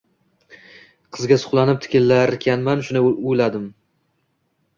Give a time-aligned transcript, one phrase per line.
[1.17, 3.71] Qizga suqlanib tikilarkanman shuni o’ladim.